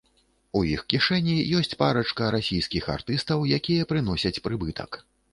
[0.59, 4.99] У іх кішэні ёсць парачка расійскіх артыстаў, якія прыносяць прыбытак.